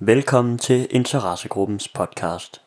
[0.00, 2.62] Velkommen til Interessegruppens podcast.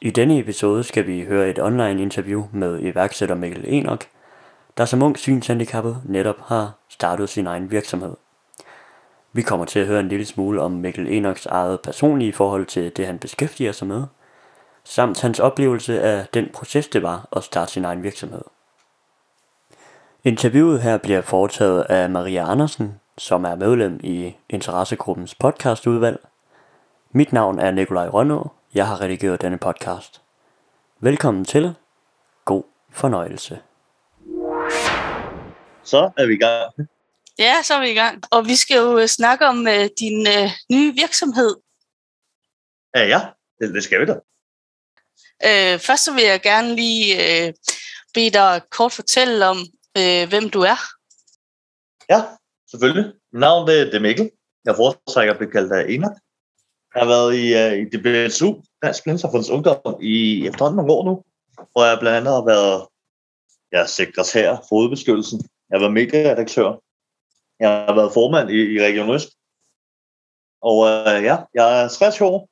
[0.00, 4.04] I denne episode skal vi høre et online interview med iværksætter Mikkel Enok,
[4.78, 8.14] der som ung synshandicappet netop har startet sin egen virksomhed.
[9.32, 12.96] Vi kommer til at høre en lille smule om Mikkel Enoks eget personlige forhold til
[12.96, 14.04] det han beskæftiger sig med,
[14.84, 18.42] samt hans oplevelse af den proces det var at starte sin egen virksomhed.
[20.24, 26.18] Interviewet her bliver foretaget af Maria Andersen, som er medlem i Interessegruppens podcastudvalg.
[27.12, 28.52] Mit navn er Nikolaj Rønå.
[28.74, 30.22] Jeg har redigeret denne podcast.
[31.00, 31.74] Velkommen til.
[32.44, 32.62] God
[32.92, 33.60] fornøjelse.
[35.84, 36.88] Så er vi i gang.
[37.38, 38.22] Ja, så er vi i gang.
[38.30, 41.56] Og vi skal jo øh, snakke om uh, din uh, nye virksomhed.
[42.94, 43.20] Ja, ja.
[43.60, 44.14] Det, det skal vi da.
[45.44, 47.54] Uh, først så vil jeg gerne lige uh,
[48.14, 49.58] bede dig kort fortælle om,
[49.98, 50.78] uh, hvem du er.
[52.08, 52.22] Ja,
[52.70, 53.12] selvfølgelig.
[53.32, 54.30] Navnet det, det er Mikkel.
[54.64, 56.16] Jeg foretrækker at blive kaldt af Enoch.
[56.94, 58.48] Jeg har været i, uh, i DBSU,
[58.82, 61.14] Dansk Blindersamfunds Ungdom, i efterhånden nogle år nu,
[61.72, 62.76] hvor jeg blandt andet har været
[63.74, 65.38] ja, sekretær for hovedbeskyttelsen.
[65.66, 66.68] Jeg har været medieredaktør.
[67.62, 69.30] Jeg har været formand i, i Region Øst.
[70.68, 72.48] Og uh, ja, jeg er 60 år.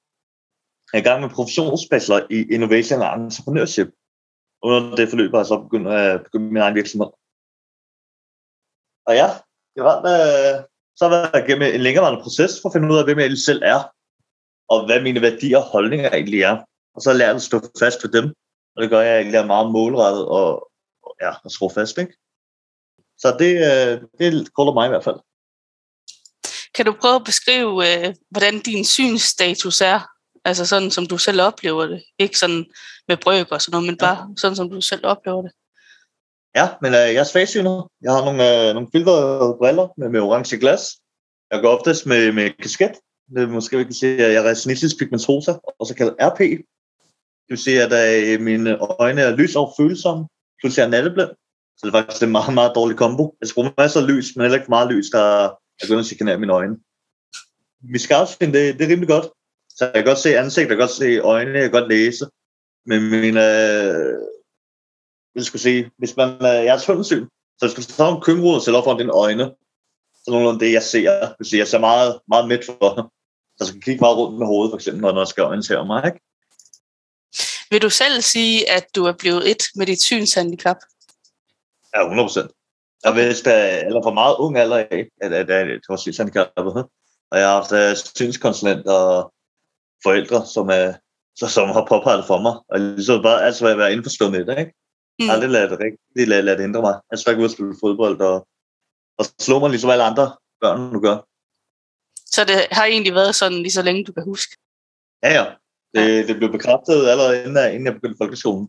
[0.93, 3.89] Jeg er i gang med professionsbachelor i Innovation and Entrepreneurship.
[4.63, 7.11] Under det forløb har jeg så begyndt øh, at begynde min egen virksomhed.
[9.09, 9.29] Og ja,
[9.77, 10.65] var, øh,
[10.97, 13.45] så har jeg gennem en længerevarende proces for at finde ud af, hvem jeg egentlig
[13.45, 13.81] selv er,
[14.69, 16.57] og hvad mine værdier og holdninger egentlig er.
[16.95, 18.35] Og så har jeg lært at stå fast for dem,
[18.77, 20.69] og det gør jeg egentlig meget målrettet og,
[21.03, 21.99] og ja, at stå fast.
[21.99, 22.13] Ikke?
[23.19, 25.21] Så det, øh, det kolder mig i hvert fald.
[26.75, 30.01] Kan du prøve at beskrive, øh, hvordan din synsstatus er?
[30.45, 32.03] Altså sådan, som du selv oplever det.
[32.19, 32.67] Ikke sådan
[33.09, 34.37] med brøk og sådan noget, men bare ja.
[34.37, 35.53] sådan, som du selv oplever det.
[36.57, 37.85] Ja, men øh, jeg er svagsynet.
[38.03, 40.83] Jeg har nogle, øh, nogle filtrede briller med, med orange glas.
[41.51, 42.95] Jeg går oftest med, med kasket.
[43.35, 46.39] Det er måske vi kan sige, at jeg er retinitis pigmentosa, også kaldet RP.
[46.39, 50.29] Det vil sige, at øh, mine øjne er lys og følsomme,
[50.61, 51.31] plus jeg er natteblind.
[51.77, 53.37] Så det er faktisk en meget, meget dårlig kombo.
[53.41, 55.51] Jeg bruger masser af lys, men heller ikke meget lys, der er
[55.81, 56.77] begyndt at chikanere mine øjne.
[57.93, 59.27] Mit skarpsyn, det, det er rimelig godt.
[59.69, 62.25] Så jeg kan godt se ansigt, jeg kan godt se øjne, jeg kan godt læse.
[62.87, 64.19] Men min, øh,
[65.35, 67.27] jeg skulle sige, hvis man, øh, jeg er tunnelsyn,
[67.59, 69.45] så hvis du tager en køngrud og sætter op foran dine øjne,
[70.15, 71.13] så er nogenlunde det, jeg ser.
[71.13, 73.13] Jeg, vil sige, jeg ser meget, meget midt for.
[73.57, 76.03] Så jeg skal kigge meget rundt med hovedet, for eksempel, når jeg skal orientere mig.
[76.07, 76.21] Ikke?
[77.71, 80.77] Vil du selv sige, at du er blevet et med dit synshandicap?
[81.95, 82.51] Ja, 100 procent.
[83.05, 83.51] Jeg vidste,
[83.87, 86.87] eller for meget ung alder af, at, at, at det var synshandicappet.
[87.31, 89.33] Og jeg har haft uh, synskonsulent og
[90.03, 90.93] forældre, som, er,
[91.37, 92.55] så, som har påpeget for mig.
[92.69, 94.73] Og ligesom bare altså at være indforstået med det, ikke?
[95.23, 95.31] Mm.
[95.31, 96.95] Aldrig ladet det rigtig lade, lade det ændre mig.
[97.11, 98.49] Jeg skal ikke ud og spille fodbold og,
[99.19, 101.17] og slå mig ligesom alle andre børn nu gør.
[102.35, 104.57] Så det har egentlig været sådan lige så længe, du kan huske?
[105.23, 105.47] Ja, ja.
[105.95, 106.27] Det, ja.
[106.27, 108.67] det blev bekræftet allerede inden, inden jeg begyndte folkeskolen.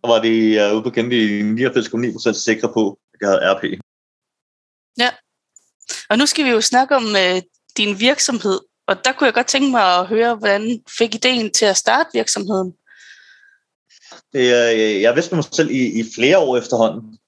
[0.00, 3.64] Så var de uh, ude på kendt i 89,9% sikre på, at jeg havde RP.
[4.98, 5.10] Ja.
[6.10, 7.40] Og nu skal vi jo snakke om uh,
[7.76, 8.60] din virksomhed.
[8.86, 12.10] Og der kunne jeg godt tænke mig at høre, hvordan fik ideen til at starte
[12.12, 12.74] virksomheden?
[14.34, 17.18] Det, øh, jeg vidste mig selv i, i flere år efterhånden,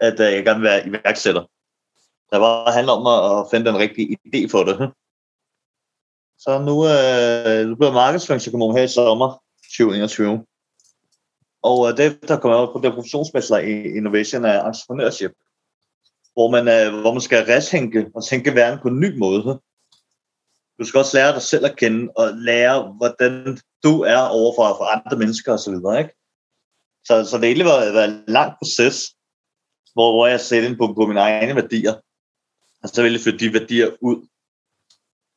[0.00, 1.44] at øh, jeg gerne vil være iværksætter.
[2.30, 4.92] Der var handler om at finde den rigtige idé for det.
[6.38, 10.44] Så nu, øh, nu bliver markedsføringsøkonom her i sommer 2021.
[11.62, 15.32] Og øh, det, der kommer jeg på det professionsbachelor i Innovation and Entrepreneurship,
[16.32, 19.60] hvor man, øh, hvor man skal retænke og tænke verden på en ny måde.
[20.78, 24.84] Du skal også lære dig selv at kende og lære, hvordan du er overfor for
[24.84, 25.98] andre mennesker osv.
[25.98, 26.25] Ikke?
[27.06, 28.96] Så, så det egentlig var, været en lang proces,
[29.94, 31.94] hvor, hvor jeg sætter ind på, på mine egne værdier.
[32.82, 34.26] Og så ville jeg flytte de værdier ud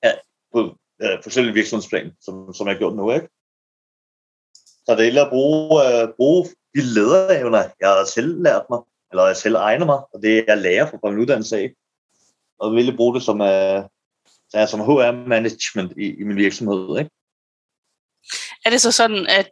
[0.02, 0.22] af,
[0.54, 0.60] på
[1.02, 3.12] øh, forskellige virksomhedsplan, som, som jeg har gjort nu.
[3.12, 3.28] Ikke?
[4.86, 8.80] Så det er at bruge, øh, bruge de lederevner, jeg har selv lært mig,
[9.12, 11.74] eller jeg selv egner mig, og det jeg lærer fra min uddannelse af.
[12.60, 13.84] Og ville bruge det som, øh,
[14.72, 17.00] som HR-management i, i min virksomhed.
[17.00, 17.12] Ikke?
[18.66, 19.50] Er det så sådan, at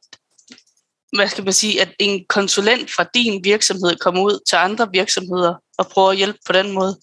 [1.16, 5.56] hvad skal man sige, at en konsulent fra din virksomhed kommer ud til andre virksomheder
[5.78, 6.98] og prøver at hjælpe på den måde?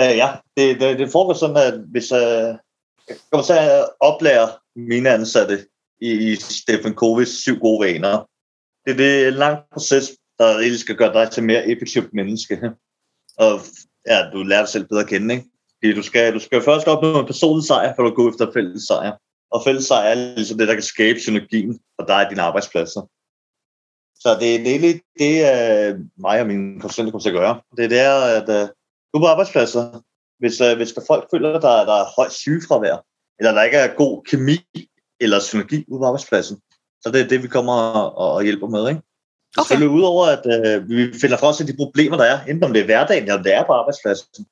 [0.00, 2.18] Uh, ja, det, det, det foregår sådan, at hvis uh,
[3.08, 5.66] jeg kommer til at oplære mine ansatte
[6.00, 8.28] i, i Stefan Kovis syv gode vaner,
[8.86, 12.60] det, det er en lang proces, der egentlig skal gøre dig til mere effektivt menneske.
[13.38, 13.60] Og
[14.06, 15.46] ja, du lærer dig selv bedre at kende, ikke?
[15.78, 18.82] Fordi du skal, du skal først opnå en personlig sejr, for at gå efter fælles
[18.86, 19.16] sejr.
[19.52, 23.02] Og fælles sejr er ligesom det, der kan skabe synergien for dig og dine arbejdspladser.
[24.22, 27.60] Så det, det er lidt det, uh, mig og mine konsulenter kommer til at gøre.
[27.76, 28.68] Det er der, at uh,
[29.14, 30.00] du på arbejdspladser,
[30.38, 32.96] hvis, uh, hvis der folk føler, at der, der er højt sygefravær,
[33.38, 34.58] eller der ikke er god kemi
[35.20, 36.56] eller synergi ude på arbejdspladsen.
[37.02, 38.88] Så det er det, vi kommer og, og hjælper med.
[38.88, 39.02] Ikke?
[39.56, 39.68] Okay.
[39.68, 42.80] Selvfølgelig udover, at øh, vi finder for os de problemer, der er, enten om det
[42.80, 44.46] er hverdagen, eller det er på arbejdspladsen,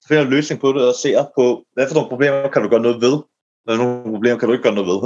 [0.00, 2.68] så finder en løsning på det og ser på, hvad for nogle problemer kan du
[2.68, 3.16] gøre noget ved,
[3.64, 5.00] hvad for nogle problemer kan du ikke gøre noget ved.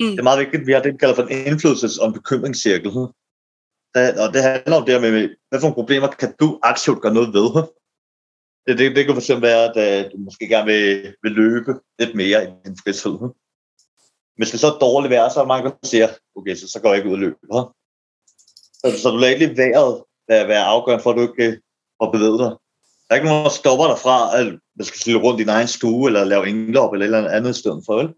[0.00, 0.10] Mm.
[0.10, 2.18] Det er meget vigtigt, at vi har det, vi kalder for en indflydelses- og en
[2.18, 2.90] bekymringscirkel.
[4.22, 5.12] og det handler om det med,
[5.48, 7.48] hvad for nogle problemer kan du aktivt gøre noget ved.
[8.66, 12.14] Det, det, det kan fx være, at uh, du måske gerne vil, vil løbe lidt
[12.14, 13.16] mere i din fritid.
[14.36, 16.88] Hvis det så er dårligt vejr, så er mange, der siger, okay, så, så går
[16.88, 17.74] jeg ikke ud og løber.
[18.80, 21.60] Så, så du lader ikke vejret være, være afgørende for, at du ikke
[21.98, 22.52] får bevæget dig.
[23.12, 25.48] Der er ikke nogen, der stopper dig fra, at man skal stille rundt i din
[25.48, 28.08] egen stue, eller lave indlop, eller et eller andet sted for, vel?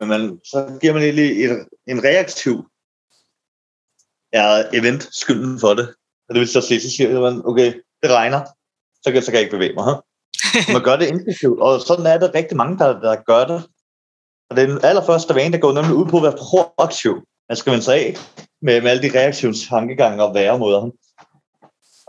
[0.00, 2.54] Men man, så giver man egentlig et, en reaktiv
[4.32, 5.86] ja, event skylden for det.
[6.28, 7.68] Og det vil så sige, så siger man, okay,
[8.02, 8.40] det regner,
[9.02, 9.84] så kan, så kan jeg ikke bevæge mig.
[9.84, 9.98] Huh?
[10.74, 13.60] Man gør det intensivt, og sådan er der rigtig mange, der, der gør det.
[14.50, 17.14] Og det er den allerførste vane, der går nemlig ud på at være proaktiv.
[17.48, 18.16] Man skal vende sig af
[18.62, 20.90] med, med alle de reaktive tankegange og væremåder.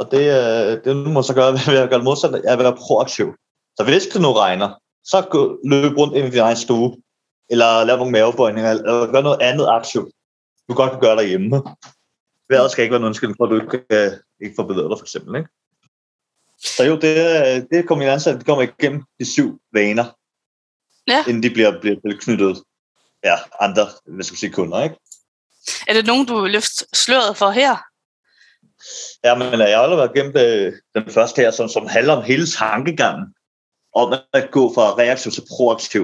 [0.01, 2.75] Og det, øh, det må så gøre ved at gøre det modsatte, er at være
[2.75, 3.27] proaktiv.
[3.77, 4.69] Så hvis det nu regner,
[5.03, 6.97] så gå, løb rundt ind i din egen stue,
[7.49, 10.09] eller lav nogle mavebøjninger, eller gør noget andet aktivt,
[10.69, 11.63] du godt kan gøre derhjemme.
[12.49, 14.11] Vejret skal ikke være en undskyldning for, at du ikke, øh,
[14.43, 15.35] ikke får bevæget dig, for eksempel.
[15.35, 15.49] Ikke?
[16.75, 20.05] Så jo, det, det kommer i ansat, det kommer igennem de syv vaner,
[21.07, 21.23] ja.
[21.27, 22.63] inden de bliver, bliver, knyttet
[23.23, 24.95] ja, andre, hvad skal sige, kunder, ikke?
[25.87, 27.90] Er det nogen, du vil løfte sløret for her?
[29.23, 32.45] Ja, men jeg har allerede gennem øh, den første her, som, som handler om hele
[32.45, 33.25] tankegangen,
[33.95, 36.03] om at gå fra reaktiv til proaktiv.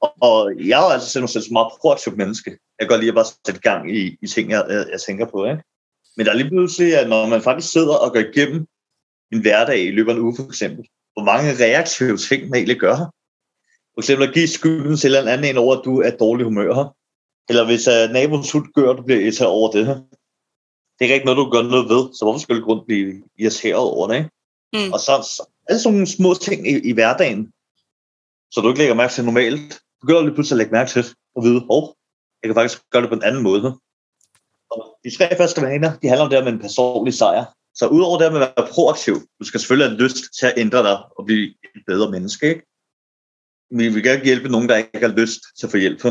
[0.00, 2.50] Og, og jeg er altså selv som meget proaktiv menneske.
[2.50, 5.26] Jeg kan godt lide at bare sætte gang i, i ting, jeg, jeg, jeg tænker
[5.26, 5.44] på.
[5.44, 5.62] Ikke?
[6.16, 8.66] Men der er lige pludselig, at når man faktisk sidder og går igennem
[9.32, 12.80] en hverdag i løbet af en uge, for eksempel, hvor mange reaktive ting man egentlig
[12.80, 12.96] gør.
[13.94, 16.94] For eksempel at give skylden til en anden en over, at du er dårlig humør.
[17.48, 19.98] Eller hvis øh, uh, naboens hund gør, du bliver irriteret over det her.
[20.98, 23.88] Det er ikke noget, du gør noget ved, så hvorfor skal du grund blive irriteret
[23.96, 24.16] over det?
[24.16, 24.30] Ikke?
[24.72, 24.92] Mm.
[24.92, 27.52] Og så, så alle sådan nogle små ting i, i hverdagen,
[28.52, 31.04] så du ikke lægger mærke til normalt, begynder lige pludselig at lægge mærke til
[31.36, 31.84] og vide, oh,
[32.40, 33.78] jeg kan faktisk gøre det på en anden måde.
[34.70, 37.44] Og de tre første vaner, de handler om det med en personlig sejr.
[37.74, 40.82] Så udover det med at være proaktiv, du skal selvfølgelig have lyst til at ændre
[40.82, 41.44] dig og blive
[41.76, 42.48] et bedre menneske.
[42.48, 42.62] Ikke?
[43.70, 46.02] Vi vil gerne hjælpe nogen, der ikke har lyst til at få hjælp.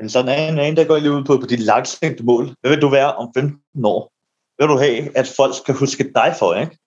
[0.00, 2.54] Men sådan er en anden, der går lige ud på, på dit langsigtede mål.
[2.60, 4.12] Hvad vil du være om 15 år?
[4.56, 6.78] Hvad vil du have, at folk skal huske dig for, ikke?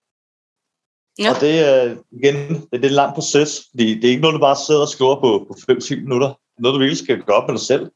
[1.20, 1.30] Ja.
[1.30, 2.38] Og det er igen,
[2.72, 5.16] det er en lang proces, fordi det er ikke noget, du bare sidder og skriver
[5.16, 6.28] på, på 5-10 minutter.
[6.28, 7.92] Det er noget, du virkelig skal gøre op med dig selv.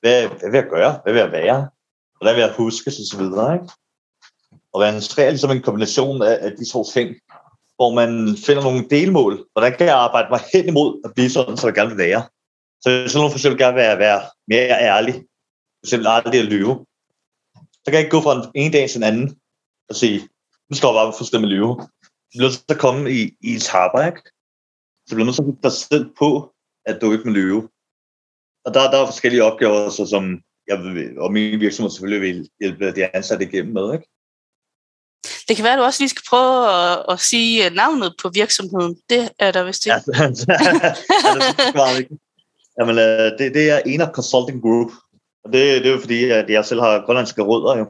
[0.00, 1.00] Hvad, hvad vil jeg gøre?
[1.02, 1.68] Hvad vil jeg være?
[2.16, 2.88] Hvordan vil jeg huske?
[2.88, 3.68] Og så videre, ikke?
[4.72, 7.08] Og man er ligesom en kombination af, af de to ting,
[7.76, 9.46] hvor man finder nogle delmål.
[9.52, 12.22] Hvordan kan jeg arbejde mig hen imod at blive sådan, som jeg gerne vil være?
[12.84, 15.14] Så sådan nogle for eksempel gerne være, være mere ærlig,
[15.78, 16.86] for eksempel aldrig at lyve,
[17.54, 19.40] så kan jeg ikke gå fra en ene dag til en anden
[19.88, 20.28] og sige,
[20.68, 21.72] nu står jeg bare fuldstændig lyve.
[22.30, 24.20] Du bliver at komme i, i etaper, ikke?
[25.04, 26.54] Så du bliver til at dig selv på,
[26.86, 27.60] at du ikke må lyve.
[28.64, 30.24] Og der, der er forskellige opgaver, så som
[30.66, 34.08] jeg vil, og min virksomhed selvfølgelig vil hjælpe de ansatte igennem med, ikke?
[35.48, 38.96] Det kan være, at du også lige skal prøve at, at sige navnet på virksomheden.
[39.10, 39.94] Det er der vist ikke.
[39.94, 40.00] Ja,
[41.98, 42.18] det
[42.80, 44.90] Jamen, øh, det, det er Enoch Consulting Group.
[45.44, 47.86] Og det, det er jo fordi, at jeg selv har grønlandske rødder jo.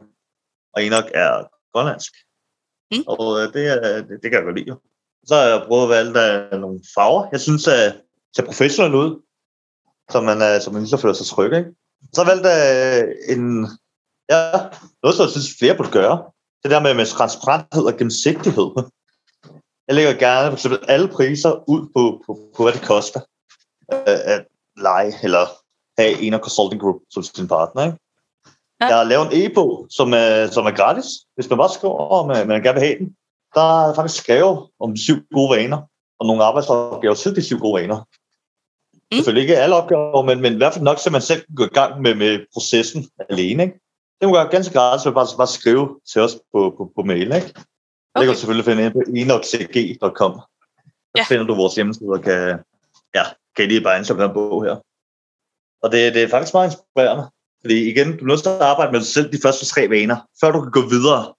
[0.74, 1.30] Og Enoch er
[1.72, 2.12] grønlandsk.
[2.92, 3.04] Mm.
[3.06, 4.80] Og øh, det, det, det kan jeg godt lide jo.
[5.26, 7.28] Så har jeg prøvet at valge nogle farver.
[7.32, 8.00] Jeg synes, at
[8.36, 9.22] ser professionelt ud,
[10.10, 11.52] så man, så man lige så føler sig tryg.
[11.58, 11.70] Ikke?
[12.12, 13.68] Så valgte jeg en,
[14.30, 14.40] ja,
[15.02, 16.24] noget, som jeg synes, flere burde gøre.
[16.62, 18.70] Det der med, med transparenthed og gennemsigtighed.
[19.88, 23.20] Jeg lægger gerne for eksempel alle priser ud på, på, på hvad det koster
[23.88, 24.46] at
[24.76, 25.47] lege eller
[25.99, 27.85] have en af Consulting Group som sin partner.
[27.85, 27.99] Ikke?
[28.81, 28.87] Ja.
[28.87, 32.28] Jeg har lavet en e-bog, som er, som er gratis, hvis man bare skriver, om
[32.28, 33.16] man, man gerne vil have den.
[33.54, 35.81] Der er faktisk skrevet om syv gode vaner,
[36.19, 37.97] og nogle arbejdsopgaver til de syv gode vaner.
[37.97, 39.16] Mm.
[39.16, 41.64] Selvfølgelig ikke alle opgaver, men, men i hvert fald nok, så man selv kan gå
[41.64, 43.62] i gang med, med processen alene.
[43.62, 43.81] Ikke?
[44.21, 47.23] Det må gøre ganske gratis, så bare, bare skrive til os på, på, på mail.
[47.23, 47.37] Ikke?
[47.37, 47.54] Okay.
[48.16, 50.33] Det kan du selvfølgelig finde ind på enoxcg.com.
[50.33, 51.25] Der ja.
[51.28, 52.59] finder du vores hjemmeside og kan,
[53.14, 53.25] ja,
[53.56, 54.76] kan I lige bare ansøge på den bog her.
[55.82, 57.25] Og det, det er faktisk meget inspirerende.
[57.62, 60.18] Fordi igen, du er nødt til at arbejde med dig selv de første tre vaner,
[60.40, 61.34] før du kan gå videre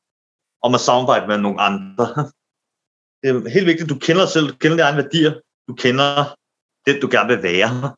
[0.62, 2.06] om at samarbejde med nogle andre.
[3.22, 5.34] Det er helt vigtigt, at du kender dig selv, du kender dine egne værdier,
[5.68, 6.36] du kender
[6.86, 7.96] det, du gerne vil være,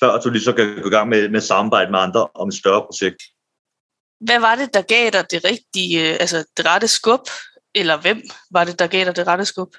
[0.00, 2.54] før du lige så kan gå i gang med, med samarbejde med andre om et
[2.54, 3.22] større projekt.
[4.20, 7.24] Hvad var det, der gav dig det rigtige, altså det rette skub?
[7.74, 9.72] Eller hvem var det, der gav dig det rette skub?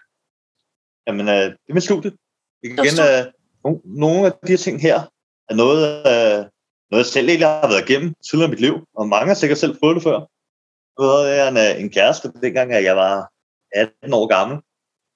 [1.07, 2.11] Jamen, øh, det er mit studie.
[2.63, 3.38] Igen, øh,
[3.85, 4.97] nogle af de her ting her
[5.49, 6.39] er noget, øh,
[6.91, 9.57] noget jeg selv egentlig har været igennem tidligere i mit liv, og mange har sikkert
[9.57, 10.19] selv prøvet det før.
[10.97, 13.31] Nu havde jeg en, øh, en kæreste, dengang at jeg var
[13.71, 14.57] 18 år gammel.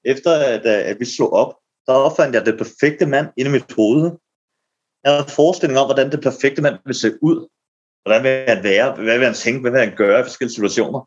[0.05, 1.51] Efter at, øh, at vi slog op,
[1.87, 4.03] der opfandt jeg det perfekte mand inde i mit hoved.
[5.03, 7.37] Jeg havde en forestilling om, hvordan det perfekte mand ville se ud.
[8.03, 8.95] Hvordan vil han være?
[8.95, 9.61] Hvad vil han tænke?
[9.61, 11.01] Hvad vil han gøre i forskellige situationer?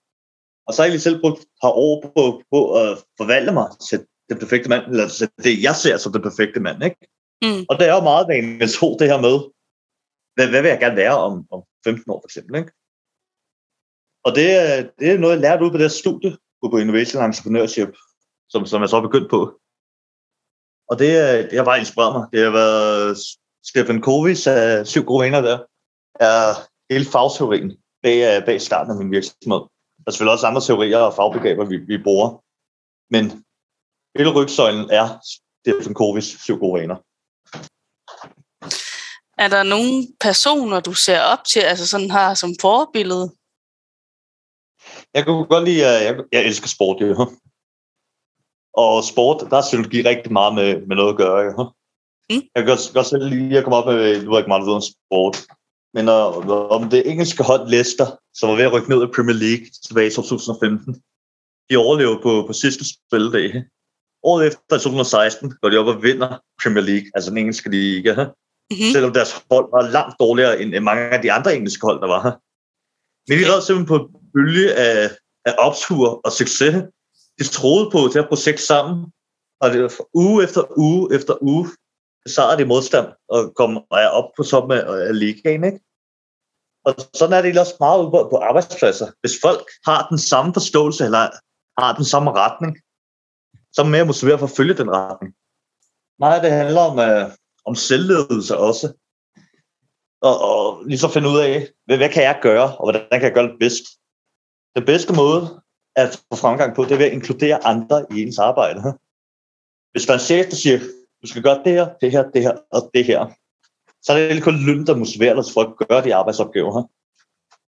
[0.66, 3.68] Og så har jeg lige selv brugt et par år på, på at forvalte mig
[3.88, 6.84] til den perfekte mand, eller til det, jeg ser som den perfekte mand.
[6.84, 6.96] Ikke?
[7.44, 7.62] Mm.
[7.70, 9.36] Og det er jo meget vanligt to, det her med,
[10.34, 12.54] hvad, hvad vil jeg gerne være om, om 15 år for eksempel.
[12.60, 12.72] Ikke?
[14.26, 14.46] Og det,
[14.98, 16.32] det er noget, jeg lærte ud på det her studie
[16.72, 17.92] på Innovation Entrepreneurship,
[18.52, 19.40] som, som jeg så er begyndt på.
[20.90, 21.10] Og det,
[21.50, 22.24] det har bare inspireret mig.
[22.32, 23.18] Det har været
[23.70, 25.58] Stephen Covey's af øh, syv gode venner der,
[26.20, 26.38] er
[26.92, 27.68] hele fagteorien
[28.02, 29.62] bag, øh, bag starten af min virksomhed.
[30.02, 32.28] Der er selvfølgelig også andre teorier og fagbegreber, vi, vi bruger.
[33.14, 33.24] Men
[34.18, 36.96] hele rygsøjlen er Stephen Covey's syv gode vaner.
[39.38, 43.26] Er der nogle personer, du ser op til, altså sådan har som forbillede?
[45.14, 47.14] Jeg kunne godt lide, jeg, jeg elsker sport, jo.
[48.84, 51.72] Og sport, der er psykologi rigtig meget med, med noget at gøre, jo.
[52.30, 52.42] Mm.
[52.54, 54.78] Jeg kan godt, godt selv lige at komme op med, nu er ikke meget ved
[54.80, 55.36] om sport,
[55.96, 59.38] men uh, om det engelske hold Leicester, som var ved at rykke ned i Premier
[59.44, 61.02] League tilbage i 2015,
[61.70, 63.64] de overlevede på, på sidste spildag.
[64.22, 66.30] Året efter, i 2016, går de op og vinder
[66.62, 68.12] Premier League, altså den engelske liga.
[68.70, 68.92] Mm-hmm.
[68.92, 72.22] Selvom deres hold var langt dårligere end mange af de andre engelske hold, der var
[72.26, 72.34] her.
[73.28, 75.10] Men de red simpelthen på en bølge af,
[75.48, 76.74] af optur og succes.
[77.38, 79.12] De troede på det her projekt sammen,
[79.60, 81.66] og det var uge efter uge efter uge,
[82.24, 85.64] besejrede de modstand og kom og er op på toppen af, af ligaen.
[85.64, 85.80] Ikke?
[86.86, 89.08] Og sådan er det også meget ude på, arbejdspladser.
[89.20, 91.24] Hvis folk har den samme forståelse, eller
[91.80, 92.72] har den samme retning,
[93.72, 95.34] så er man mere motiveret for at følge den retning.
[96.18, 97.32] Meget af det handler om, uh,
[97.66, 98.92] om selvledelse også.
[100.22, 103.22] Og, og lige så finde ud af, hvad, hvad kan jeg gøre, og hvordan kan
[103.22, 103.84] jeg gøre det bedst.
[104.76, 105.62] Den bedste måde
[105.96, 108.80] at få fremgang på, det er ved at inkludere andre i ens arbejde.
[109.92, 110.78] Hvis der er en chef, der siger,
[111.22, 113.26] du skal gøre det her, det her, det her og det her,
[114.02, 116.82] så er det kun løn, der motiverer dig for at gøre de arbejdsopgaver.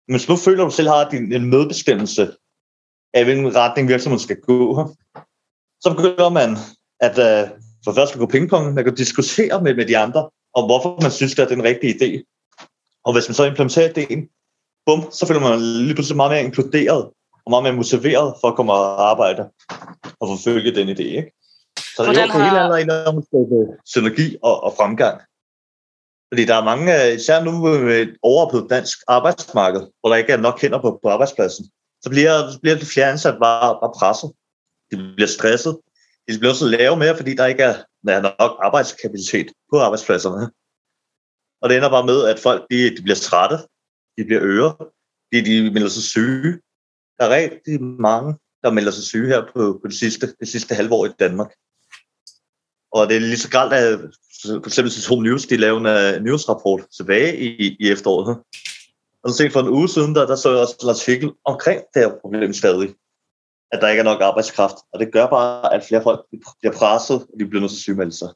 [0.06, 2.36] Men hvis du føler, at du selv har din, en medbestemmelse
[3.14, 4.88] af, hvilken retning virksomheden skal gå,
[5.80, 6.50] så begynder man
[7.00, 10.64] at uh, for først at gå pingpong, man kan diskutere med, med de andre, om
[10.64, 12.10] hvorfor man synes, det er den rigtige idé.
[13.04, 14.28] Og hvis man så implementerer ideen,
[14.86, 17.04] bum, så føler man lige pludselig meget mere inkluderet
[17.44, 19.42] og meget mere motiveret for at komme og arbejde
[20.20, 21.02] og forfølge den idé.
[21.02, 21.32] Ikke?
[21.96, 24.72] Så der Hvordan er jo på har- hele andet om at skabe synergi og, og
[24.76, 25.20] fremgang.
[26.32, 30.36] Fordi der er mange, især nu med et overophedet dansk arbejdsmarked, hvor der ikke er
[30.36, 31.64] nok hænder på, på arbejdspladsen,
[32.02, 34.30] så bliver, så bliver de flere ansat bare, bare presset.
[34.90, 35.76] De bliver stresset.
[36.28, 37.76] De bliver så lave mere, fordi der ikke er,
[38.06, 40.50] der er nok arbejdskapacitet på arbejdspladserne.
[41.60, 43.56] Og det ender bare med, at folk de, de bliver trætte,
[44.18, 44.76] de bliver øre,
[45.32, 46.60] de, de melder sig syge.
[47.18, 50.74] Der er rigtig mange, der melder sig syge her på, på det, sidste, det sidste
[50.74, 51.50] halve år i Danmark.
[52.92, 54.00] Og det er lige så galt, at
[54.62, 58.38] for eksempel Home News, de lavede øh, en nyhedsrapport tilbage i, i efteråret.
[59.22, 61.80] Og så set for en uge siden, der, der så jeg også en artikel omkring
[61.94, 62.94] det her problem stadig.
[63.74, 64.78] At der ikke er nok arbejdskraft.
[64.92, 66.20] Og det gør bare, at flere folk
[66.60, 68.30] bliver presset, og de bliver nødt til at sygemelde sig.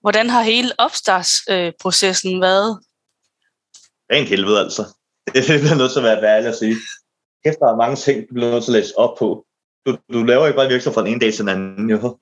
[0.00, 2.70] Hvordan har hele opstartsprocessen været?
[4.12, 4.82] Rent helvede altså.
[5.34, 6.76] Det bliver nødt til at være ærlig at sige.
[7.44, 9.46] Kæft, der er mange ting, du bliver nødt til at læse op på.
[9.86, 11.90] Du, du laver ikke bare en virksomhed fra den ene dag til den anden.
[11.90, 12.18] Jo.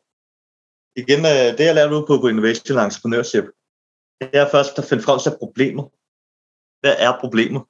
[1.02, 3.46] Igen, øh, det jeg lavede ud på, på Innovation Entrepreneurship,
[4.20, 5.84] det er først at finde frem til problemet.
[6.80, 7.62] Hvad er problemet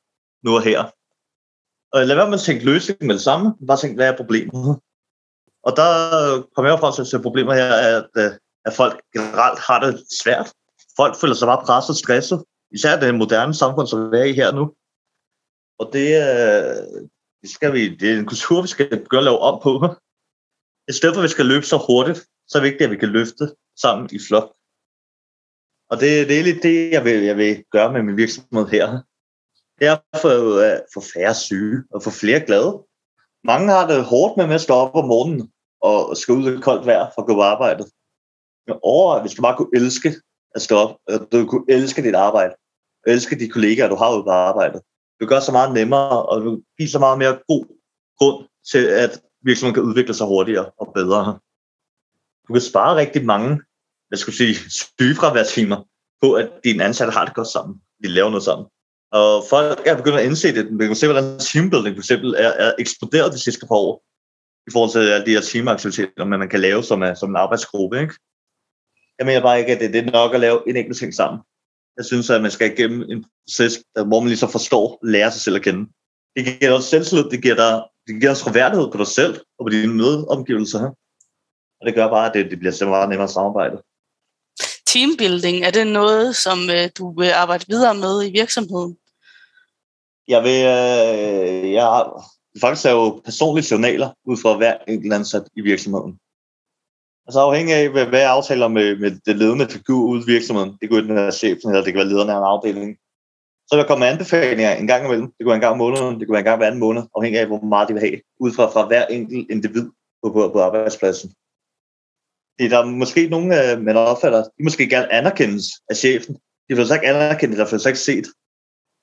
[0.45, 0.80] nu og her?
[1.97, 3.47] Og lad være med at tænke løsning med det samme.
[3.67, 4.81] Bare tænk, hvad er problemet?
[5.67, 5.91] Og der
[6.55, 8.31] kommer jeg frem til, at problemet her er, at, øh,
[8.69, 10.49] at folk generelt har det svært.
[10.97, 12.45] Folk føler sig bare presset og stresset.
[12.76, 14.65] Især det moderne samfund, som vi er i her nu.
[15.81, 17.09] Og det, øh,
[17.43, 19.71] det, skal vi, det er en kultur, vi skal begynde at lave om på.
[20.88, 23.03] I stedet for, at vi skal løbe så hurtigt, så er det vigtigt, at vi
[23.05, 23.45] kan løfte
[23.83, 24.49] sammen i flok.
[25.91, 28.87] Og det, det er lidt det, jeg vil, jeg vil gøre med min virksomhed her.
[29.78, 30.30] Det er at få,
[30.95, 32.83] for færre syge og få flere glade.
[33.45, 35.52] Mange har det hårdt med, at stå op om morgenen
[35.83, 37.85] og skal ud i koldt vejr for at gå på arbejde.
[38.66, 40.14] Men over, hvis du bare kunne elske
[40.54, 42.54] at stå op, at du kunne elske dit arbejde,
[43.06, 44.80] og elske de kollegaer, du har ude på arbejde.
[45.21, 47.64] Det gør så meget nemmere, og du giver så meget mere god
[48.18, 51.38] grund til, at virksomheden kan udvikle sig hurtigere og bedre.
[52.49, 53.62] Du kan spare rigtig mange,
[54.11, 55.88] jeg skulle sige, sygefraværstimer
[56.23, 57.80] på, at dine ansatte har det godt sammen.
[58.02, 58.68] De laver noget sammen.
[59.12, 60.72] Og folk er begyndt at indse det.
[60.72, 64.02] Man kan se, hvordan teambuilding for eksempel er, er eksploderet de sidste par år
[64.68, 68.00] i forhold til alle de her teamaktiviteter, man kan lave som, øh, som en arbejdsgruppe.
[68.00, 68.14] Ikke?
[69.18, 71.40] Jeg mener bare ikke, at det, det er nok at lave en enkelt ting sammen.
[71.96, 75.56] Jeg synes, at man skal igennem en proces, hvor man ligesom forstår, lærer sig selv
[75.56, 75.90] at kende.
[76.36, 77.72] Det giver dig selvtillid, det giver dig,
[78.06, 80.84] det giver dig troværdighed på dig selv og på dine mødeomgivelser.
[81.80, 83.82] Og det gør bare, at det, det bliver så meget nemmere at samarbejde.
[84.97, 88.97] Teambuilding, er det noget, som øh, du vil arbejde videre med i virksomheden?
[90.29, 92.25] Jeg vil, øh, jeg har,
[92.61, 96.12] faktisk er jo personlige journaler ud fra hver enkelt ansat i virksomheden.
[97.26, 100.91] Altså afhængig af, hvad, jeg aftaler med, med det ledende figur ude i virksomheden, det
[100.91, 102.97] kunne være chefen, eller det kan være lederen af en afdeling,
[103.67, 105.26] så vil der komme anbefalinger en gang imellem.
[105.26, 107.03] Det kunne være en gang om måneden, det kunne være en gang hver anden måned,
[107.17, 109.87] afhængig af, hvor meget de vil have, ud fra, fra hver enkelt individ
[110.23, 111.31] på, på, på arbejdspladsen.
[112.58, 116.34] Det er der måske nogle, man opfatter, de måske gerne anerkendes af chefen.
[116.68, 118.26] De vil så ikke anerkendt, der føler sig ikke set.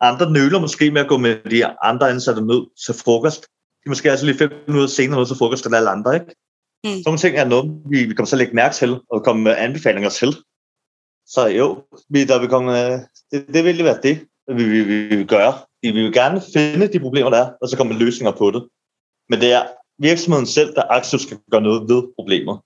[0.01, 3.41] Andre nøler måske med at gå med de andre ansatte ned til frokost.
[3.83, 6.25] De måske altså lige fem minutter senere ned til frokost end alle andre, ikke?
[6.83, 6.89] Mm.
[6.89, 9.55] Sådan nogle ting er noget, vi, vi kommer så lægge mærke til, og komme med
[9.57, 10.36] anbefalinger til.
[11.25, 12.74] Så jo, vi, der vil komme,
[13.31, 15.53] det, det vil være det, vi, vi, vi vil gøre.
[15.81, 18.67] Vi vil gerne finde de problemer, der er, og så komme løsninger på det.
[19.29, 19.63] Men det er
[20.00, 22.57] virksomheden selv, der aktivt skal gøre noget ved problemer.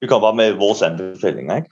[0.00, 1.70] Vi kommer bare med vores anbefalinger, ikke?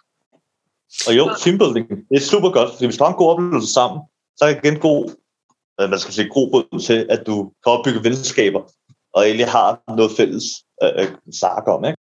[1.07, 4.01] Og jo, teambuilding, det er super godt, fordi hvis du har en god oplevelse sammen,
[4.37, 5.15] så er det igen god,
[5.81, 8.63] øh, man skal sige, grobund til, at du kan opbygge venskaber,
[9.13, 10.45] og egentlig har noget fælles
[10.83, 11.85] øh, øh snakke om.
[11.85, 11.99] Ikke?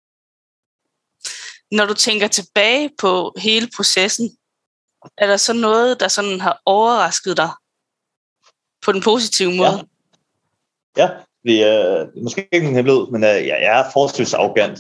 [1.71, 4.31] Når du tænker tilbage på hele processen,
[5.19, 7.51] er der så noget, der sådan har overrasket dig
[8.85, 9.89] på den positive måde?
[10.97, 11.11] Ja, ja
[11.45, 14.79] vi er måske ikke en hemmelighed, men uh, jeg er forholdsvis arrogant.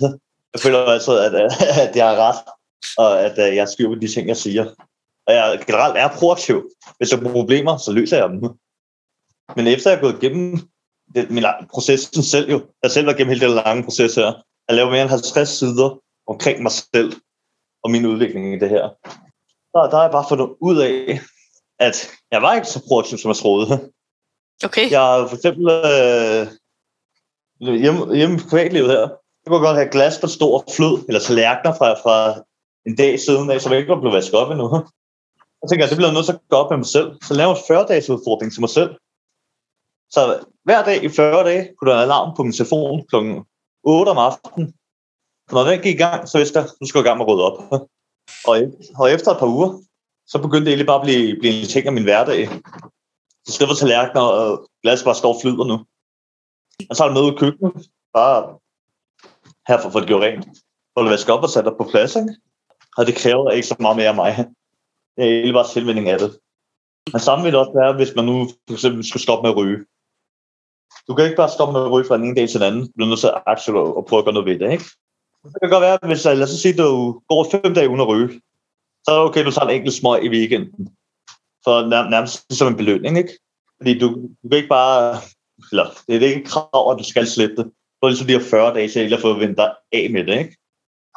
[0.54, 1.34] Jeg føler altid, at,
[1.88, 2.40] at jeg har ret,
[2.98, 4.64] og at uh, jeg styrer de ting, jeg siger.
[5.26, 6.70] Og jeg generelt er proaktiv.
[6.98, 8.42] Hvis jeg har problemer, så løser jeg dem.
[9.56, 10.60] Men efter jeg er gået igennem
[11.14, 14.32] det, min processen selv jo, jeg selv var gennem hele den lange proces her,
[14.68, 17.12] jeg lavede mere end 50 sider omkring mig selv
[17.84, 18.82] og min udvikling i det her.
[19.72, 21.20] Der, der har jeg bare fundet ud af,
[21.78, 23.90] at jeg var ikke så proaktiv, som jeg troede.
[24.64, 24.90] Okay.
[24.90, 26.46] Jeg for eksempel øh,
[27.80, 29.08] hjemme, hjemme i privatlivet her,
[29.46, 32.16] kunne godt have glas, der stod og flød, eller tallerkener fra, fra
[32.86, 34.66] en dag siden af, som ikke var blevet vasket op endnu.
[35.58, 37.08] Så tænker, jeg, det bliver nødt til at gå op med mig selv.
[37.26, 38.90] Så laver jeg en 40-dages udfordring til mig selv.
[40.14, 40.20] Så
[40.64, 43.16] hver dag i 40 dage kunne der være alarm på min telefon kl.
[43.84, 44.74] 8 om aftenen.
[45.48, 47.26] Og når den gik i gang, så vidste jeg, nu skal jeg i gang med
[47.26, 47.58] at rydde op.
[48.48, 48.60] Og,
[49.00, 49.70] og efter et par uger,
[50.26, 52.48] så begyndte det egentlig bare at blive, blive en ting af min hverdag.
[53.44, 55.76] Så stedet for tallerkener og glas bare står og flyder nu.
[56.90, 57.72] Og så er der noget i køkkenet.
[58.18, 58.58] Bare
[59.68, 60.44] her for at få det gjort rent.
[60.94, 62.34] For at vaske op og sætte på plads, ikke?
[62.96, 64.36] Og det kræver ikke så meget mere af mig.
[65.16, 66.38] Det er egentlig bare tilvinding af det.
[67.12, 69.56] Men samme vil det også være, hvis man nu for eksempel skulle stoppe med at
[69.56, 69.78] ryge.
[71.08, 72.82] Du kan ikke bare stoppe med at ryge fra den ene dag til den anden.
[72.86, 74.84] Du bliver nødt til at aktivt og prøve at gøre noget ved det, ikke?
[75.44, 78.28] Det kan godt være, hvis lad os sige, du går fem dage uden at ryge,
[79.04, 80.96] så er det okay, du tager en enkelt smøg i weekenden.
[81.64, 83.38] For nær- nærmest som en belønning, ikke?
[83.78, 84.08] Fordi du,
[84.42, 85.16] du kan ikke bare...
[85.70, 87.72] Eller, det er ikke et krav, at du skal slippe det
[88.02, 90.38] prøv har ligesom de her 40 dage til at få vendt dig af med det,
[90.38, 90.56] ikke?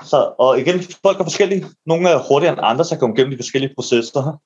[0.04, 1.66] Så, og igen, folk er forskellige.
[1.86, 4.42] Nogle er hurtigere end andre, så kommer gennem de forskellige processer.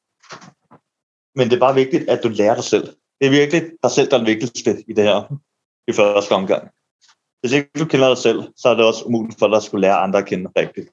[1.38, 2.86] Men det er bare vigtigt, at du lærer dig selv.
[3.20, 5.40] Det er virkelig dig selv, der er den vigtigste i det her
[5.88, 6.70] i første omgang.
[7.42, 9.82] Hvis ikke du kender dig selv, så er det også umuligt for dig at skulle
[9.82, 10.90] lære andre at kende rigtigt.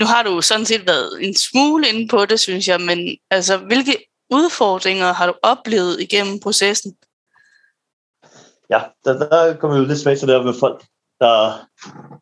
[0.00, 3.56] Nu har du sådan set været en smule inde på det, synes jeg, men altså,
[3.56, 3.96] hvilke
[4.30, 6.96] udfordringer har du oplevet igennem processen?
[8.70, 10.84] Ja, der, der kommer jo lidt tilbage til det med folk,
[11.20, 11.66] der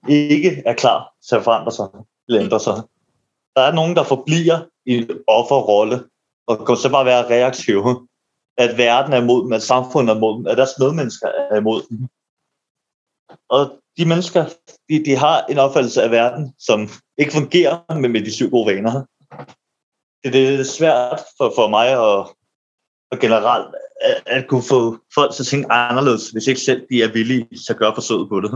[0.08, 1.88] ikke er klar til at forandre sig
[2.28, 2.74] eller ændre sig.
[3.56, 6.04] Der er nogen, der forbliver i en offerrolle,
[6.46, 8.08] og kan så bare være reaktive.
[8.58, 11.82] At verden er imod dem, at samfundet er imod dem, at deres medmennesker er imod
[11.90, 12.08] dem.
[13.48, 14.44] Og de mennesker,
[14.88, 18.74] de, de har en opfattelse af verden, som ikke fungerer med, med de syv gode
[18.74, 19.04] vaner.
[20.24, 22.34] Det, det er svært for, for mig at,
[23.12, 23.74] at generelt
[24.08, 24.80] at, at kunne få
[25.14, 28.28] folk til at tænke anderledes, hvis ikke selv de er villige til at gøre forsøget
[28.28, 28.50] på det.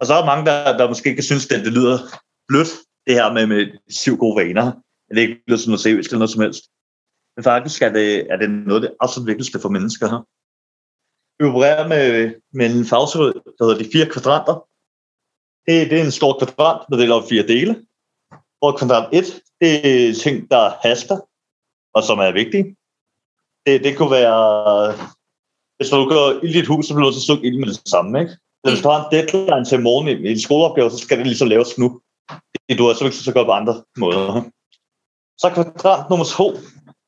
[0.00, 1.98] Og så er der mange, der, der måske kan synes, at det lyder
[2.48, 2.72] blødt,
[3.06, 3.62] det her med, med
[4.02, 4.66] syv gode vaner.
[5.10, 6.64] Det ikke lyder som noget seriøst eller noget som helst.
[7.34, 10.22] Men faktisk er det, er det noget af det absolut vigtigste for mennesker her.
[11.38, 14.56] Vi opererer med, med en fagteori, der hedder de fire kvadranter.
[15.66, 17.72] Det, det er en stor kvadrant, der deler op fire dele.
[18.58, 19.24] Hvor kvadrant 1,
[19.60, 21.18] det er ting, der haster,
[21.96, 22.64] og som er vigtige.
[23.68, 24.36] Det, det kunne være,
[25.76, 27.68] hvis du går i dit hus, så bliver du nødt til at slukke ild med
[27.68, 28.20] det samme.
[28.20, 28.32] Ikke?
[28.60, 31.48] Så hvis du har en deadline til morgen i en skoleopgave, så skal det ligesom
[31.48, 32.00] laves nu.
[32.68, 34.42] Det, du har så ikke så godt på andre måder.
[35.40, 36.46] Så kvadrant nummer to,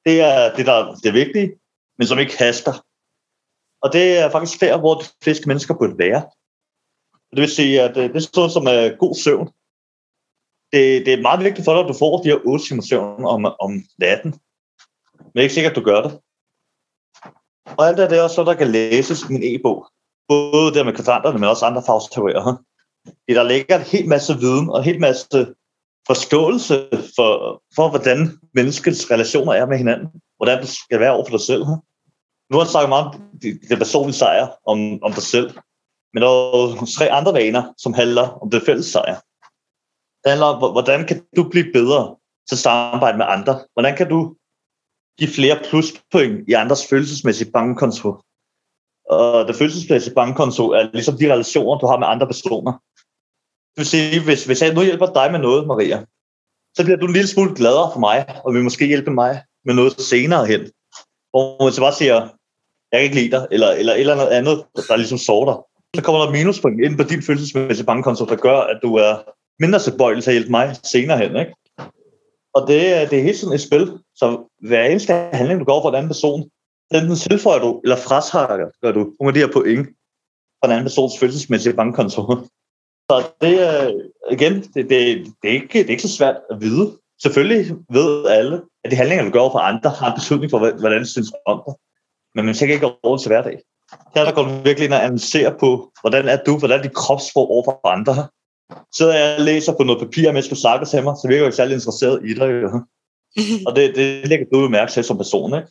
[0.07, 1.49] det er det, der det er vigtige,
[1.99, 2.75] men som ikke haster.
[3.83, 6.23] Og det er faktisk der, hvor de fleste mennesker burde være.
[7.35, 9.49] Det vil sige, at øh, det er sådan som er god søvn.
[10.73, 13.25] det, det er meget vigtigt for dig, at du får de her otte timer søvn
[13.35, 14.31] om, om natten.
[15.19, 16.13] Men det er ikke sikkert, at du gør det.
[17.79, 19.87] Og alt det er også så, der kan læses i min e-bog.
[20.29, 22.63] Både der med kvadranterne, men også andre fagsteorier.
[23.29, 25.47] Det der ligger en helt masse viden og en helt masse
[26.07, 30.09] forståelse for, for, hvordan menneskets relationer er med hinanden.
[30.37, 31.65] Hvordan det skal være over for dig selv.
[32.51, 35.51] Nu har jeg snakket meget om det, det personlige sejr, om, om dig selv.
[36.15, 39.15] Men der er tre andre vaner, som handler om det fælles sejr.
[40.23, 42.17] Det handler om, hvordan kan du blive bedre
[42.49, 43.61] til at samarbejde med andre?
[43.73, 44.35] Hvordan kan du
[45.19, 48.09] give flere pluspoint i andres følelsesmæssige bankkonto?
[49.11, 52.73] Og det følelsesmæssige bankkonto er ligesom de relationer, du har med andre personer.
[53.73, 56.05] Det vil sige, hvis, hvis jeg nu hjælper dig med noget, Maria,
[56.77, 59.75] så bliver du en lille smule gladere for mig, og vil måske hjælpe mig med
[59.75, 60.61] noget senere hen.
[61.31, 62.15] Hvor man så bare siger,
[62.93, 65.57] jeg kan ikke lide dig, eller, eller et eller andet andet, der ligesom sorter.
[65.97, 69.13] Så kommer der minuspoint ind på din følelsesmæssige bankkonto, der gør, at du er
[69.63, 71.37] mindre tilbøjelig til at hjælpe mig senere hen.
[71.37, 71.55] Ikke?
[72.55, 74.27] Og det, det er hele tiden et spil, så
[74.69, 76.51] hver eneste handling, du går for en anden person,
[76.93, 79.87] den tilføjer du, eller frashakker, gør du nogle af de her point
[80.59, 82.23] fra en anden persons følelsesmæssige bankkonto.
[83.11, 83.91] Så det er,
[84.31, 84.91] igen, det, det,
[85.43, 86.99] det, er ikke, det er ikke så svært at vide.
[87.23, 91.03] Selvfølgelig ved alle, at de handlinger, du gør for andre, har en betydning for, hvordan
[91.03, 91.75] du synes om dig.
[92.35, 93.61] Men man tænker ikke over til hverdag.
[94.15, 96.95] Her der går du virkelig ind og analyserer på, hvordan er du, hvordan er dit
[96.95, 98.29] kropssprog over for andre.
[98.93, 101.47] Så jeg og læser på noget papir, mens du snakker til mig, så virker jeg
[101.47, 102.49] ikke særlig interesseret i dig.
[102.63, 102.69] Jo.
[103.67, 105.55] og det, det lægger du mærke til som person.
[105.55, 105.69] Ikke?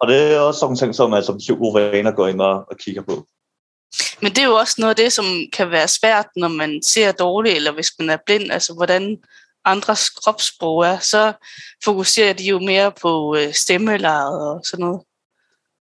[0.00, 3.02] Og det er også sådan en ting, som, altså, psykovaner går ind og, og kigger
[3.02, 3.26] på.
[4.22, 7.12] Men det er jo også noget af det, som kan være svært, når man ser
[7.12, 9.16] dårligt, eller hvis man er blind, altså hvordan
[9.64, 11.32] andres kropssprog er, så
[11.84, 15.00] fokuserer de jo mere på øh, stemmelaget og sådan noget.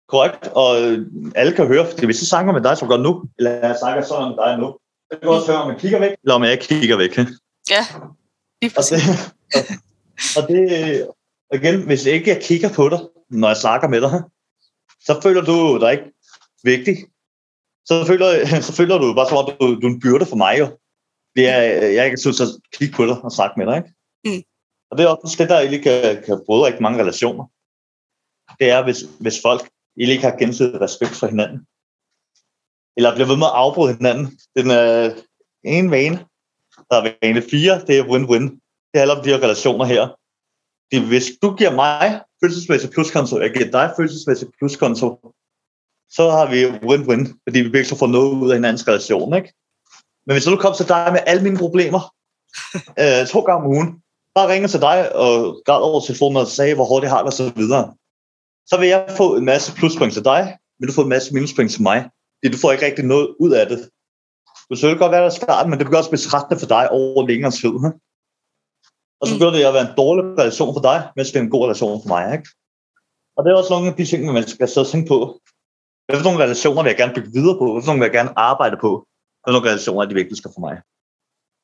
[0.09, 3.25] Korrekt, og øh, alle kan høre, fordi hvis jeg snakker med dig, som gør nu,
[3.39, 4.79] eller jeg snakker sådan med dig nu,
[5.23, 7.19] du også om jeg kigger væk, eller om jeg ikke kigger væk.
[7.71, 7.83] Ja,
[8.63, 9.01] lige og det,
[9.55, 9.63] og,
[10.37, 11.09] og det,
[11.55, 13.01] igen, hvis ikke jeg kigger på dig,
[13.31, 14.23] når jeg snakker med dig,
[15.01, 16.13] så føler du dig ikke
[16.63, 16.97] vigtig.
[17.85, 20.59] Så føler, så føler du bare som om, du, du er en byrde for mig
[20.59, 20.67] jo.
[21.37, 21.61] Det er,
[21.97, 23.91] jeg ikke synes at kigge på dig og snakke med dig, ikke?
[24.25, 24.43] Mm.
[24.91, 27.45] Og det er også det, der egentlig kan, kan bryde rigtig mange relationer.
[28.61, 29.63] Det er, hvis, hvis folk
[29.99, 31.67] egentlig ikke har gensidig respekt for hinanden.
[32.97, 34.39] Eller bliver ved med at afbryde hinanden.
[34.57, 35.15] Den er
[35.65, 36.19] en vane.
[36.91, 38.47] Der er vane fire, det er win-win.
[38.91, 40.03] Det handler om de her relationer her.
[40.91, 45.07] Det, hvis du giver mig følelsesmæssig pluskonto, jeg giver dig følelsesmæssig pluskonto,
[46.11, 49.35] så har vi win-win, fordi vi begge så får noget ud af hinandens relation.
[49.35, 49.53] Ikke?
[50.27, 52.15] Men hvis du kommer til dig med alle mine problemer,
[53.03, 53.89] øh, to gange om ugen,
[54.35, 57.33] bare ringer til dig og græd over telefonen og sagde, hvor hårdt det har og
[57.33, 57.95] så videre,
[58.67, 61.73] så vil jeg få en masse pluspoint til dig, men du får en masse minuspoint
[61.73, 62.11] til mig.
[62.45, 63.91] Det, du får ikke rigtig noget ud af det.
[64.71, 67.51] Du vil godt være der start, men det bliver også betrættende for dig over længere
[67.51, 67.75] tid.
[67.83, 67.95] Hm?
[69.21, 69.39] Og så mm.
[69.39, 72.03] begynder det at være en dårlig relation for dig, mens det er en god relation
[72.03, 72.25] for mig.
[72.37, 72.49] Ikke?
[73.37, 75.19] Og det er også nogle af de ting, man skal sidde og tænke på.
[76.11, 77.73] For nogle relationer vil jeg gerne bygge videre på?
[77.73, 78.91] Hvad for nogle vil jeg gerne arbejde på?
[79.43, 80.77] For nogle relationer er de vigtigste for mig?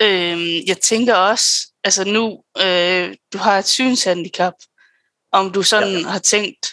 [0.07, 1.51] Øhm, jeg tænker også,
[1.85, 2.25] altså nu,
[2.65, 4.57] øh, du har et synshandicap,
[5.33, 6.09] om du sådan ja.
[6.09, 6.65] har tænkt,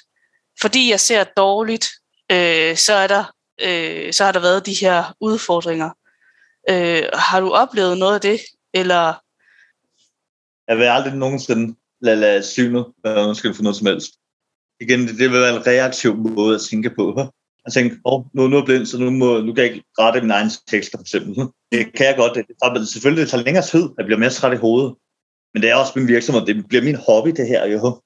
[0.61, 1.87] fordi jeg ser dårligt,
[2.31, 3.23] øh, så, er der,
[3.61, 5.89] øh, så har der været de her udfordringer.
[6.69, 8.39] Øh, har du oplevet noget af det,
[8.73, 9.13] eller?
[10.67, 14.11] Jeg vil aldrig nogensinde lade, lade synet være undskyld for noget som helst.
[14.79, 17.31] Igen, det, det vil være en reaktiv måde at tænke på.
[17.65, 19.85] Jeg tænkte, oh, nu, nu er jeg blind, så nu, må, nu kan jeg ikke
[19.99, 21.47] rette mine egne tekster, for eksempel.
[21.71, 22.35] Det kan jeg godt.
[22.35, 24.95] Det tager, selvfølgelig det tager længere tid, at jeg bliver mere træt i hovedet.
[25.53, 26.45] Men det er også min virksomhed.
[26.45, 27.65] Det bliver min hobby, det her.
[27.65, 28.01] Jo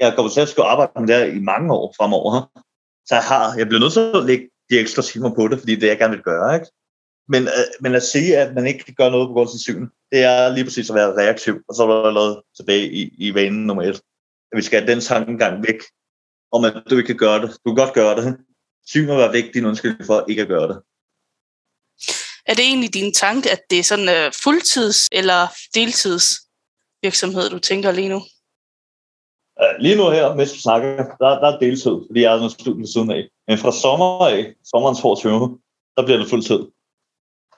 [0.00, 2.62] jeg kommer til at skulle arbejde med det her i mange år fremover.
[3.08, 5.74] Så jeg, har, jeg bliver nødt til at lægge de ekstra timer på det, fordi
[5.74, 6.54] det er, jeg gerne vil gøre.
[6.54, 6.66] Ikke?
[7.28, 9.88] Men, øh, men at sige, at man ikke kan gøre noget på grund af syn,
[10.12, 11.54] det er lige præcis at være reaktiv.
[11.68, 14.00] Og så er der noget tilbage i, i vanen nummer et.
[14.52, 15.80] At vi skal have den tankegang væk,
[16.52, 17.50] om at du ikke kan gøre det.
[17.50, 18.36] Du kan godt gøre det.
[18.86, 20.78] Syn må være væk din undskyldning for ikke at gøre det.
[22.46, 27.92] Er det egentlig din tanke, at det er sådan uh, fuldtids- eller deltidsvirksomhed, du tænker
[27.92, 28.22] lige nu?
[29.62, 32.52] Øh, lige nu her, mens vi snakker, der, der er deltid, fordi jeg er noget
[32.52, 33.28] studie ved siden af.
[33.48, 35.58] Men fra sommer af, sommerens 22,
[35.96, 36.60] der bliver det fuld tid.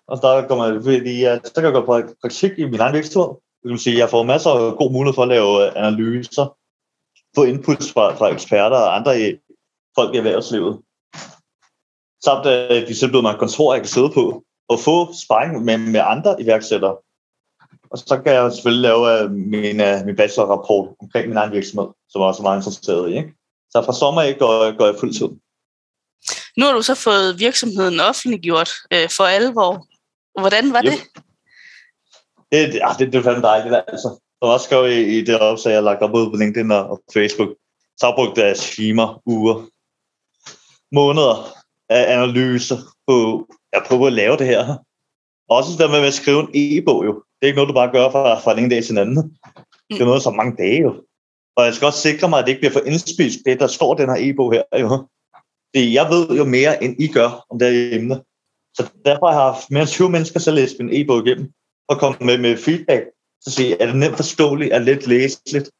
[0.06, 2.94] Og der går man, fordi jeg, så kan jeg gå på praktik i min egen
[2.94, 3.28] virksomhed.
[3.62, 6.56] Det vil sige, jeg får masser af god mulighed for at lave øh, analyser,
[7.36, 9.24] få inputs fra, fra eksperter og andre i,
[9.94, 10.80] folk i erhvervslivet.
[12.24, 15.78] Samt at de tilbyder mig et kontor, jeg kan sidde på, og få sparring med,
[15.78, 16.96] med andre iværksættere,
[17.90, 21.88] og så kan jeg selvfølgelig lave uh, min, uh, min bachelorrapport omkring min egen virksomhed,
[22.08, 23.16] som jeg også er meget interesseret i.
[23.16, 23.32] Ikke?
[23.70, 25.30] Så fra sommer af går, går jeg fuld tid.
[26.56, 29.86] Nu har du så fået virksomheden offentliggjort uh, for alvor.
[30.40, 30.92] Hvordan var yep.
[30.92, 31.00] det?
[32.72, 34.08] det, ah, det, det er fandme dejligt, altså.
[34.38, 37.48] Som også skrev i, i det opslag, jeg lagt op på LinkedIn og, og Facebook,
[37.96, 39.66] så har jeg brugt deres timer, uger,
[40.92, 41.56] måneder
[41.88, 42.76] af analyser
[43.06, 44.76] på, at prøve at lave det her.
[45.48, 47.22] Også det med at skrive en e-bog jo.
[47.40, 49.38] Det er ikke noget, du bare gør fra, fra ene dag til den anden.
[49.90, 51.04] Det er noget så mange dage jo.
[51.56, 53.94] Og jeg skal også sikre mig, at det ikke bliver for indspist, det der står
[53.94, 55.08] den her e-bog her jo.
[55.74, 58.16] Det, jeg ved jo mere, end I gør om det her emne.
[58.76, 61.52] Så derfor har jeg haft mere end 20 mennesker selv læst min e-bog igennem,
[61.88, 63.04] og komme med, med feedback,
[63.40, 65.70] så sige, er det nemt forståeligt, er det let læseligt,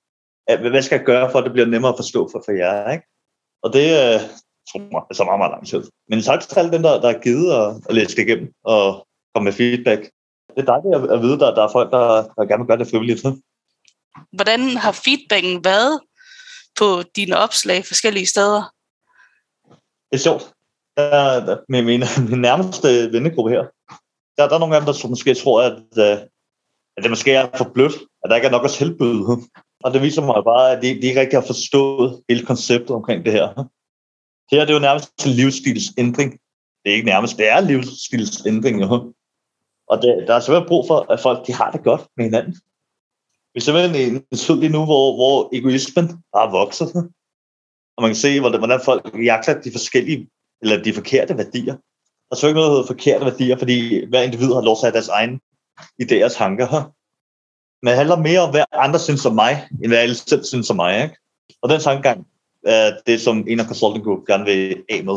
[0.60, 3.04] hvad skal jeg gøre, for at det bliver nemmere at forstå for, for jer, ikke?
[3.62, 4.20] Og det, øh,
[4.68, 5.82] tror mig, det er så meget, meget lang tid.
[6.08, 9.06] Men tak til alle dem, der, der er givet at, at læse det igennem og
[9.34, 10.02] komme med feedback.
[10.60, 12.04] Det er dejligt at, at vide, at der, der er folk, der,
[12.36, 13.26] der gerne vil gøre det frivilligt.
[14.32, 16.00] Hvordan har feedbacken været
[16.78, 18.62] på dine opslag forskellige steder?
[20.10, 20.52] Det er sjovt.
[20.96, 23.64] Der, med min, min nærmeste vennegruppe her,
[24.36, 26.18] der, der er nogle af dem, der måske tror, at, øh,
[26.96, 27.94] at det måske er for blødt,
[28.24, 29.24] at der ikke er nok at tilbyde.
[29.84, 33.24] Og det viser mig bare, at de, de ikke rigtig har forstået hele konceptet omkring
[33.24, 33.68] det her.
[34.50, 36.32] Her er det jo nærmest en livsstilsændring.
[36.84, 38.82] Det er ikke nærmest, det er livsstilsændring.
[38.82, 39.12] Jo.
[39.90, 42.52] Og det, der er simpelthen brug for, at folk de har det godt med hinanden.
[43.52, 43.94] Vi er simpelthen
[44.32, 46.90] en tid lige nu, hvor, hvor egoismen har vokset.
[47.96, 50.28] Og man kan se, hvordan folk jagter de forskellige,
[50.62, 51.74] eller de forkerte værdier.
[52.26, 54.86] Der er så ikke noget, der hedder forkerte værdier, fordi hver individ har lov til
[54.86, 55.40] at have deres egne
[56.02, 56.68] idéer og tanker.
[57.82, 60.70] Men det handler mere om, hvad andre synes om mig, end hvad alle selv synes
[60.70, 61.02] om mig.
[61.02, 61.16] Ikke?
[61.62, 62.26] Og den tankegang
[62.66, 65.16] er det, som en af Consulting Group gerne vil af med.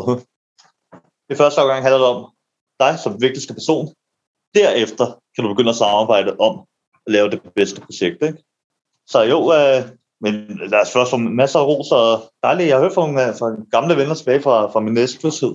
[1.29, 2.31] Det første gang handler det om
[2.79, 3.93] dig som vigtigste person.
[4.55, 6.59] Derefter kan du begynde at samarbejde om
[7.05, 8.23] at lave det bedste projekt.
[8.23, 8.43] Ikke?
[9.07, 9.89] Så jo, øh,
[10.21, 10.33] men
[10.71, 12.67] lad os først få masser af ros og dejligt.
[12.67, 15.53] Jeg har hørt fra, nogle, fra gamle venner tilbage fra, fra min næste tid,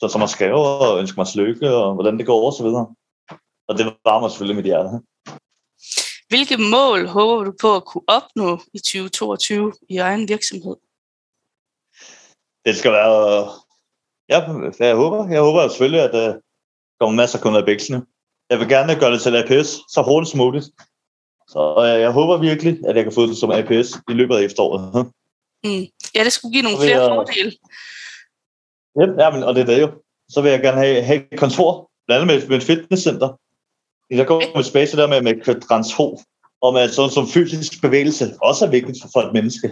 [0.00, 2.86] så, som har skrevet og ønsker mig lykke og hvordan det går og så videre.
[3.68, 4.88] Og det varmer selvfølgelig mit hjerte.
[6.28, 10.76] Hvilke mål håber du på at kunne opnå i 2022 i egen virksomhed?
[12.64, 13.48] Det skal være...
[14.28, 14.38] Ja,
[14.78, 15.28] jeg håber.
[15.28, 16.40] Jeg håber selvfølgelig, at der
[17.00, 18.06] kommer masser af kunder i bæksene.
[18.50, 20.66] Jeg vil gerne gøre det til APS så hurtigt som muligt.
[21.48, 24.42] Så jeg, jeg håber virkelig, at jeg kan få det som APS i løbet af
[24.42, 25.06] efteråret.
[25.64, 25.86] Mm.
[26.14, 27.08] Ja, det skulle give nogle flere jeg...
[27.08, 27.52] fordele.
[29.22, 29.90] Ja, men, og det er det jo.
[30.28, 33.28] Så vil jeg gerne have, have et kontor, blandt andet med, med et fitnesscenter,
[34.10, 36.18] der går med space der med, med kvadrans ho,
[36.60, 39.68] og med sådan som fysisk bevægelse også er vigtigt for, for et menneske.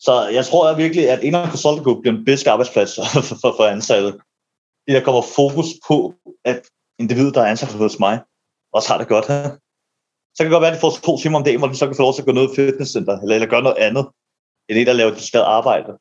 [0.00, 3.54] Så jeg tror jeg virkelig, at Inner Consulting Group bliver en bedste arbejdsplads for, for,
[3.56, 4.18] for ansatte.
[4.88, 6.62] Der kommer fokus på, at
[6.98, 8.20] individ, der er ansat hos mig,
[8.72, 9.24] også har det godt.
[10.34, 11.86] Så kan det godt være, at de får to timer om dagen, hvor de så
[11.86, 14.04] kan få lov til at gå ned i fitnesscenter, eller, eller gøre noget andet,
[14.68, 15.92] end det, der laver det arbejde.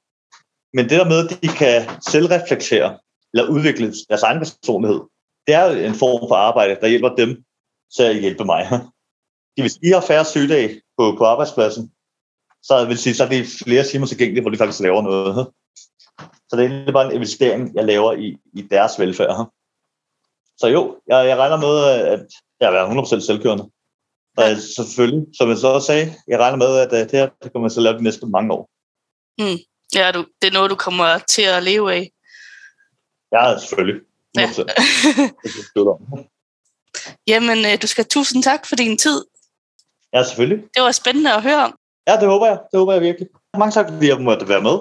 [0.74, 1.78] Men det der med, at de kan
[2.12, 3.00] selvreflektere,
[3.34, 5.00] eller udvikle deres egen personlighed,
[5.48, 7.30] det er en form for arbejde, der hjælper dem
[7.96, 8.64] til at hjælpe mig.
[9.58, 11.92] De, hvis I har færre sygedage på, på arbejdspladsen,
[12.64, 15.48] så vil sige, så er det flere timer tilgængelige, hvor de faktisk laver noget.
[16.50, 19.52] Så det er egentlig bare en investering, jeg laver i, i deres velfærd.
[20.58, 22.26] Så jo, jeg, jeg regner med, at
[22.60, 23.64] jeg er 100% selvkørende.
[24.38, 24.56] Og ja.
[24.76, 27.80] selvfølgelig, som jeg så også sagde, jeg regner med, at det her det kommer til
[27.80, 28.70] at lave de næste mange år.
[29.40, 29.58] Mm.
[29.96, 32.12] Ja, du, det er noget, du kommer til at leve af.
[33.32, 34.02] Ja, selvfølgelig.
[34.38, 34.50] Ja.
[37.28, 39.26] Jamen, øh, du skal tusind tak for din tid.
[40.14, 40.64] Ja, selvfølgelig.
[40.74, 41.78] Det var spændende at høre om.
[42.08, 42.60] Ja, det håber jeg.
[42.72, 43.30] Det håber jeg virkelig.
[43.58, 44.78] Mange tak, fordi jeg måtte være med.